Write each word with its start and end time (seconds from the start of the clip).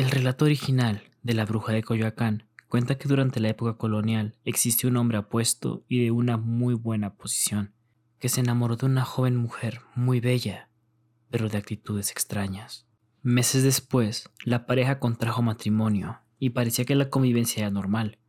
El 0.00 0.10
relato 0.10 0.46
original 0.46 1.02
de 1.22 1.34
la 1.34 1.44
bruja 1.44 1.74
de 1.74 1.82
Coyoacán 1.82 2.48
cuenta 2.68 2.96
que 2.96 3.06
durante 3.06 3.38
la 3.38 3.50
época 3.50 3.76
colonial 3.76 4.34
existió 4.46 4.88
un 4.88 4.96
hombre 4.96 5.18
apuesto 5.18 5.84
y 5.88 6.02
de 6.02 6.10
una 6.10 6.38
muy 6.38 6.72
buena 6.72 7.16
posición, 7.16 7.74
que 8.18 8.30
se 8.30 8.40
enamoró 8.40 8.76
de 8.76 8.86
una 8.86 9.04
joven 9.04 9.36
mujer 9.36 9.82
muy 9.94 10.20
bella, 10.20 10.70
pero 11.28 11.50
de 11.50 11.58
actitudes 11.58 12.12
extrañas. 12.12 12.86
Meses 13.20 13.62
después, 13.62 14.30
la 14.42 14.64
pareja 14.64 15.00
contrajo 15.00 15.42
matrimonio 15.42 16.20
y 16.38 16.48
parecía 16.48 16.86
que 16.86 16.94
la 16.94 17.10
convivencia 17.10 17.60
era 17.60 17.70
normal. 17.70 18.20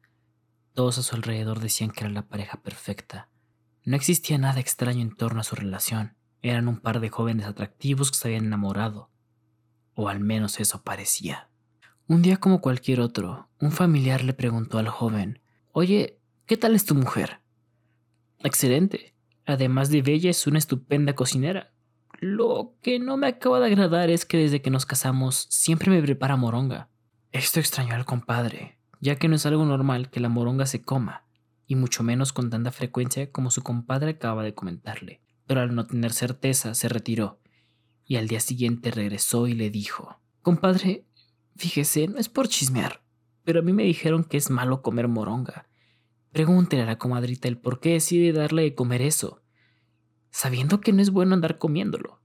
Todos 0.74 0.98
a 0.98 1.04
su 1.04 1.16
alrededor 1.16 1.62
decían 1.62 1.92
que 1.92 2.02
era 2.02 2.10
la 2.10 2.28
pareja 2.28 2.62
perfecta. 2.62 3.30
No 3.86 3.96
existía 3.96 4.38
nada 4.38 4.60
extraño 4.60 5.04
en 5.04 5.16
torno 5.16 5.40
a 5.40 5.46
su 5.46 5.56
relación. 5.56 6.18
Eran 6.42 6.68
un 6.68 6.82
par 6.82 7.00
de 7.00 7.08
jóvenes 7.08 7.46
atractivos 7.46 8.12
que 8.12 8.18
se 8.18 8.28
habían 8.28 8.48
enamorado. 8.48 9.10
O 9.94 10.10
al 10.10 10.20
menos 10.20 10.60
eso 10.60 10.84
parecía. 10.84 11.48
Un 12.12 12.22
día 12.22 12.36
como 12.36 12.60
cualquier 12.60 13.00
otro, 13.00 13.48
un 13.62 13.72
familiar 13.72 14.26
le 14.26 14.34
preguntó 14.34 14.78
al 14.80 14.90
joven, 14.90 15.40
Oye, 15.72 16.20
¿qué 16.46 16.58
tal 16.58 16.76
es 16.76 16.84
tu 16.84 16.94
mujer? 16.94 17.40
Excelente. 18.40 19.16
Además 19.46 19.90
de 19.90 20.02
bella, 20.02 20.30
es 20.30 20.46
una 20.46 20.58
estupenda 20.58 21.16
cocinera. 21.16 21.72
Lo 22.20 22.76
que 22.82 23.00
no 23.00 23.16
me 23.16 23.28
acaba 23.28 23.62
de 23.62 23.68
agradar 23.68 24.10
es 24.10 24.26
que 24.26 24.38
desde 24.38 24.62
que 24.62 24.70
nos 24.70 24.86
casamos 24.86 25.48
siempre 25.50 25.90
me 25.90 26.02
prepara 26.02 26.36
moronga. 26.36 26.90
Esto 27.32 27.62
extrañó 27.62 27.96
al 27.96 28.04
compadre, 28.04 28.78
ya 29.00 29.16
que 29.16 29.30
no 29.30 29.38
es 29.38 29.46
algo 29.46 29.64
normal 29.64 30.10
que 30.10 30.20
la 30.20 30.28
moronga 30.28 30.66
se 30.66 30.82
coma, 30.82 31.24
y 31.66 31.76
mucho 31.76 32.04
menos 32.04 32.34
con 32.34 32.50
tanta 32.50 32.74
frecuencia 32.74 33.32
como 33.32 33.52
su 33.52 33.64
compadre 33.64 34.10
acaba 34.10 34.44
de 34.44 34.54
comentarle. 34.54 35.22
Pero 35.48 35.62
al 35.62 35.74
no 35.74 35.88
tener 35.88 36.12
certeza, 36.12 36.74
se 36.74 36.90
retiró, 36.90 37.40
y 38.04 38.18
al 38.18 38.28
día 38.28 38.42
siguiente 38.42 38.92
regresó 38.92 39.48
y 39.48 39.54
le 39.54 39.70
dijo, 39.70 40.20
Compadre, 40.42 41.06
Fíjese, 41.62 42.08
no 42.08 42.18
es 42.18 42.28
por 42.28 42.48
chismear, 42.48 43.04
pero 43.44 43.60
a 43.60 43.62
mí 43.62 43.72
me 43.72 43.84
dijeron 43.84 44.24
que 44.24 44.36
es 44.36 44.50
malo 44.50 44.82
comer 44.82 45.08
moronga. 45.08 45.68
Pregúntele 46.32 46.82
a 46.82 46.88
la 46.88 46.98
comadrita 46.98 47.48
el 47.48 47.60
por 47.60 47.80
qué 47.80 47.92
decide 47.92 48.34
darle 48.34 48.64
de 48.64 48.74
comer 48.74 49.04
eso, 49.04 49.44
sabiendo 50.32 50.82
que 50.82 50.92
no 50.92 51.04
es 51.04 51.12
bueno 51.12 51.36
andar 51.36 51.60
comiéndolo. 51.60 52.20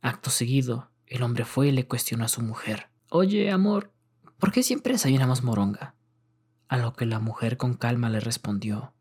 Acto 0.00 0.30
seguido, 0.30 0.90
el 1.06 1.22
hombre 1.22 1.44
fue 1.44 1.68
y 1.68 1.70
le 1.70 1.86
cuestionó 1.86 2.24
a 2.24 2.28
su 2.28 2.42
mujer. 2.42 2.88
Oye, 3.10 3.48
amor, 3.52 3.92
¿por 4.40 4.50
qué 4.50 4.64
siempre 4.64 4.94
desayunamos 4.94 5.44
moronga? 5.44 5.94
A 6.66 6.78
lo 6.78 6.94
que 6.94 7.06
la 7.06 7.20
mujer 7.20 7.58
con 7.58 7.74
calma 7.74 8.10
le 8.10 8.18
respondió. 8.18 8.92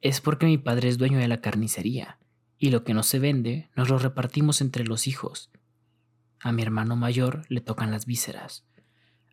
Es 0.00 0.22
porque 0.22 0.46
mi 0.46 0.56
padre 0.56 0.88
es 0.88 0.96
dueño 0.96 1.18
de 1.18 1.28
la 1.28 1.42
carnicería, 1.42 2.18
y 2.56 2.70
lo 2.70 2.84
que 2.84 2.94
no 2.94 3.02
se 3.02 3.18
vende 3.18 3.68
nos 3.76 3.90
lo 3.90 3.98
repartimos 3.98 4.62
entre 4.62 4.86
los 4.86 5.06
hijos. 5.06 5.50
A 6.40 6.52
mi 6.52 6.62
hermano 6.62 6.96
mayor 6.96 7.44
le 7.50 7.60
tocan 7.60 7.90
las 7.90 8.06
vísceras, 8.06 8.64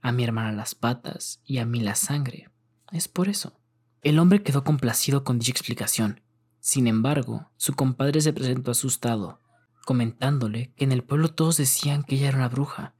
a 0.06 0.12
mi 0.12 0.24
hermana 0.24 0.52
las 0.52 0.76
patas 0.76 1.42
y 1.44 1.58
a 1.58 1.66
mí 1.66 1.80
la 1.80 1.96
sangre. 1.96 2.52
Es 2.92 3.08
por 3.08 3.28
eso. 3.28 3.60
El 4.04 4.20
hombre 4.20 4.44
quedó 4.44 4.64
complacido 4.64 5.24
con 5.24 5.40
dicha 5.40 5.50
explicación. 5.50 6.22
Sin 6.60 6.86
embargo, 6.86 7.50
su 7.58 7.74
compadre 7.74 8.22
se 8.22 8.32
presentó 8.32 8.70
asustado, 8.70 9.42
comentándole 9.84 10.72
que 10.76 10.84
en 10.84 10.92
el 10.92 11.04
pueblo 11.04 11.30
todos 11.30 11.58
decían 11.58 12.04
que 12.04 12.18
ella 12.18 12.28
era 12.28 12.38
una 12.38 12.50
bruja, 12.50 12.94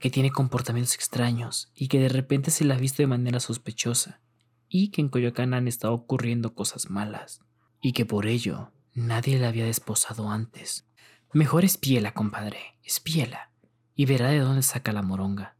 que 0.00 0.10
tiene 0.10 0.32
comportamientos 0.32 0.96
extraños 0.96 1.70
y 1.76 1.86
que 1.86 2.00
de 2.00 2.08
repente 2.08 2.50
se 2.50 2.64
la 2.64 2.74
ha 2.74 2.78
visto 2.78 3.04
de 3.04 3.06
manera 3.06 3.38
sospechosa, 3.38 4.20
y 4.68 4.88
que 4.88 5.00
en 5.00 5.10
Coyoacán 5.10 5.54
han 5.54 5.68
estado 5.68 5.94
ocurriendo 5.94 6.56
cosas 6.56 6.90
malas, 6.90 7.40
y 7.80 7.92
que 7.92 8.04
por 8.04 8.26
ello 8.26 8.72
nadie 8.94 9.38
la 9.38 9.46
había 9.46 9.66
desposado 9.66 10.28
antes. 10.28 10.88
Mejor 11.32 11.64
espíela, 11.64 12.14
compadre, 12.14 12.80
espíela, 12.82 13.52
y 13.94 14.06
verá 14.06 14.30
de 14.30 14.40
dónde 14.40 14.62
saca 14.62 14.92
la 14.92 15.02
moronga. 15.02 15.54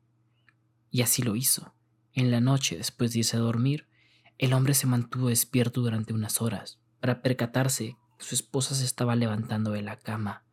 Y 0.92 1.00
así 1.00 1.22
lo 1.22 1.34
hizo. 1.34 1.74
En 2.12 2.30
la 2.30 2.40
noche, 2.40 2.76
después 2.76 3.12
de 3.12 3.20
irse 3.20 3.38
a 3.38 3.40
dormir, 3.40 3.88
el 4.36 4.52
hombre 4.52 4.74
se 4.74 4.86
mantuvo 4.86 5.30
despierto 5.30 5.80
durante 5.80 6.12
unas 6.12 6.42
horas 6.42 6.78
para 7.00 7.22
percatarse 7.22 7.96
que 8.18 8.24
su 8.24 8.34
esposa 8.34 8.74
se 8.74 8.84
estaba 8.84 9.16
levantando 9.16 9.72
de 9.72 9.80
la 9.82 9.98
cama. 9.98 10.44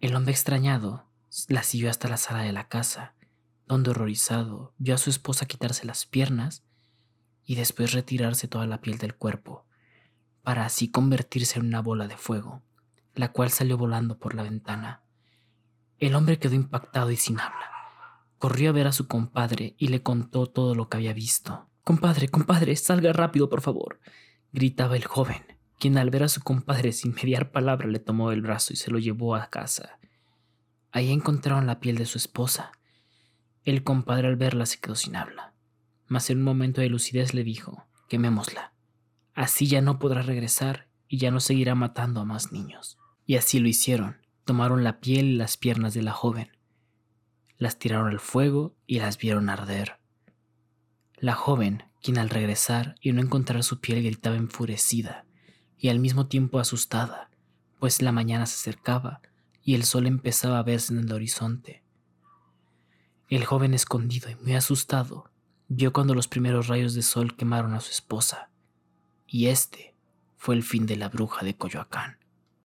El 0.00 0.14
hombre 0.14 0.32
extrañado 0.32 1.08
la 1.48 1.62
siguió 1.62 1.88
hasta 1.88 2.08
la 2.08 2.18
sala 2.18 2.42
de 2.42 2.52
la 2.52 2.68
casa, 2.68 3.14
donde 3.66 3.90
horrorizado 3.90 4.74
vio 4.76 4.94
a 4.94 4.98
su 4.98 5.08
esposa 5.08 5.46
quitarse 5.46 5.86
las 5.86 6.04
piernas 6.04 6.62
y 7.46 7.54
después 7.54 7.92
retirarse 7.92 8.48
toda 8.48 8.66
la 8.66 8.82
piel 8.82 8.98
del 8.98 9.14
cuerpo, 9.14 9.64
para 10.42 10.66
así 10.66 10.90
convertirse 10.90 11.58
en 11.58 11.66
una 11.66 11.80
bola 11.80 12.06
de 12.06 12.18
fuego, 12.18 12.62
la 13.14 13.32
cual 13.32 13.50
salió 13.50 13.78
volando 13.78 14.18
por 14.18 14.34
la 14.34 14.42
ventana. 14.42 15.02
El 15.98 16.14
hombre 16.14 16.38
quedó 16.38 16.54
impactado 16.54 17.10
y 17.10 17.16
sin 17.16 17.40
habla. 17.40 17.73
Corrió 18.44 18.68
a 18.68 18.72
ver 18.74 18.86
a 18.86 18.92
su 18.92 19.08
compadre 19.08 19.74
y 19.78 19.88
le 19.88 20.02
contó 20.02 20.44
todo 20.44 20.74
lo 20.74 20.90
que 20.90 20.98
había 20.98 21.14
visto. 21.14 21.70
Compadre, 21.82 22.28
compadre, 22.28 22.76
salga 22.76 23.10
rápido, 23.14 23.48
por 23.48 23.62
favor, 23.62 24.00
gritaba 24.52 24.96
el 24.96 25.06
joven, 25.06 25.42
quien 25.78 25.96
al 25.96 26.10
ver 26.10 26.24
a 26.24 26.28
su 26.28 26.42
compadre 26.42 26.92
sin 26.92 27.14
mediar 27.14 27.52
palabra 27.52 27.88
le 27.88 28.00
tomó 28.00 28.32
el 28.32 28.42
brazo 28.42 28.74
y 28.74 28.76
se 28.76 28.90
lo 28.90 28.98
llevó 28.98 29.34
a 29.34 29.48
casa. 29.48 29.98
Ahí 30.92 31.10
encontraron 31.10 31.66
la 31.66 31.80
piel 31.80 31.96
de 31.96 32.04
su 32.04 32.18
esposa. 32.18 32.72
El 33.64 33.82
compadre 33.82 34.28
al 34.28 34.36
verla 34.36 34.66
se 34.66 34.78
quedó 34.78 34.94
sin 34.94 35.16
habla, 35.16 35.54
mas 36.06 36.28
en 36.28 36.36
un 36.36 36.44
momento 36.44 36.82
de 36.82 36.90
lucidez 36.90 37.32
le 37.32 37.44
dijo, 37.44 37.86
quemémosla. 38.10 38.74
Así 39.32 39.68
ya 39.68 39.80
no 39.80 39.98
podrá 39.98 40.20
regresar 40.20 40.90
y 41.08 41.16
ya 41.16 41.30
no 41.30 41.40
seguirá 41.40 41.74
matando 41.74 42.20
a 42.20 42.26
más 42.26 42.52
niños. 42.52 42.98
Y 43.24 43.36
así 43.36 43.58
lo 43.58 43.68
hicieron. 43.68 44.18
Tomaron 44.44 44.84
la 44.84 45.00
piel 45.00 45.30
y 45.30 45.36
las 45.36 45.56
piernas 45.56 45.94
de 45.94 46.02
la 46.02 46.12
joven, 46.12 46.50
las 47.64 47.78
tiraron 47.78 48.08
al 48.08 48.20
fuego 48.20 48.76
y 48.86 49.00
las 49.00 49.18
vieron 49.18 49.48
arder. 49.48 49.98
La 51.16 51.34
joven, 51.34 51.84
quien 52.02 52.18
al 52.18 52.28
regresar 52.28 52.94
y 53.00 53.12
no 53.12 53.22
encontrar 53.22 53.64
su 53.64 53.80
piel 53.80 54.02
gritaba 54.02 54.36
enfurecida 54.36 55.24
y 55.78 55.88
al 55.88 55.98
mismo 55.98 56.26
tiempo 56.26 56.60
asustada, 56.60 57.30
pues 57.80 58.02
la 58.02 58.12
mañana 58.12 58.46
se 58.46 58.54
acercaba 58.54 59.22
y 59.62 59.74
el 59.74 59.84
sol 59.84 60.06
empezaba 60.06 60.58
a 60.58 60.62
verse 60.62 60.92
en 60.92 61.00
el 61.00 61.12
horizonte. 61.12 61.82
El 63.28 63.46
joven 63.46 63.72
escondido 63.72 64.30
y 64.30 64.36
muy 64.36 64.54
asustado 64.54 65.30
vio 65.68 65.92
cuando 65.92 66.14
los 66.14 66.28
primeros 66.28 66.68
rayos 66.68 66.92
de 66.92 67.02
sol 67.02 67.34
quemaron 67.34 67.72
a 67.72 67.80
su 67.80 67.90
esposa, 67.90 68.50
y 69.26 69.46
este 69.46 69.94
fue 70.36 70.54
el 70.54 70.62
fin 70.62 70.84
de 70.84 70.96
la 70.96 71.08
bruja 71.08 71.44
de 71.44 71.56
Coyoacán. 71.56 72.18